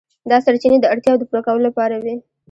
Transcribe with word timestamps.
دا 0.29 0.37
سرچینې 0.45 0.77
د 0.81 0.85
اړتیاوو 0.93 1.19
د 1.21 1.23
پوره 1.29 1.41
کولو 1.45 1.63
لپاره 1.67 1.95
وې. 2.03 2.15